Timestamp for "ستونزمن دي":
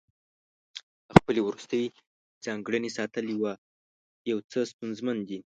4.71-5.39